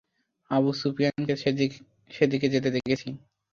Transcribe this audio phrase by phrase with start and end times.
[0.51, 1.33] আবু সুফিয়ানকে
[2.11, 3.07] সেদিকে যেতে দেখেছি।